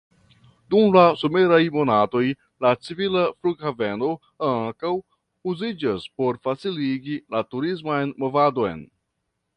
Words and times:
Dum 0.73 0.93
la 0.95 1.01
someraj 1.23 1.59
monatoj 1.75 2.21
la 2.65 2.71
civila 2.87 3.25
flughaveno 3.41 4.09
ankaŭ 4.49 4.95
uziĝas 5.53 6.09
por 6.23 6.43
faciligi 6.49 7.23
la 7.37 7.47
turisman 7.53 8.17
movadon. 8.25 8.83